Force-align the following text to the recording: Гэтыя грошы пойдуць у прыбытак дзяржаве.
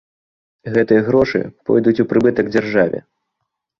Гэтыя 0.77 1.01
грошы 1.09 1.41
пойдуць 1.67 1.95
у 2.05 2.07
прыбытак 2.15 2.45
дзяржаве. 2.57 2.99